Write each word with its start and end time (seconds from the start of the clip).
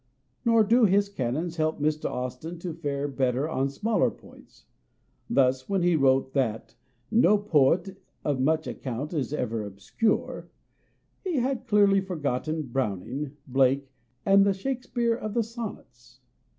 Nor 0.43 0.63
do 0.63 0.85
his 0.85 1.09
canons 1.09 1.57
help 1.57 1.79
Mr. 1.79 2.09
Austin 2.09 2.57
to 2.57 2.73
fare 2.73 3.07
better 3.07 3.47
on 3.47 3.69
smaller 3.69 4.09
points. 4.09 4.65
Thus 5.29 5.69
when 5.69 5.83
he 5.83 5.95
wrote 5.95 6.33
that" 6.33 6.73
no 7.11 7.37
poet 7.37 8.01
of 8.25 8.41
much 8.41 8.65
account 8.65 9.13
is 9.13 9.31
ever 9.31 9.57
236 9.57 10.01
MONOLOGUES 10.01 10.43
obscure" 10.43 10.49
he 11.23 11.39
had 11.39 11.67
clearly 11.67 12.01
forgotten 12.01 12.63
Browning, 12.63 13.37
Blake, 13.45 13.91
and 14.25 14.43
the 14.43 14.55
Shakespeare 14.55 15.13
of 15.13 15.35
the 15.35 15.43
Sonnets. 15.43 16.21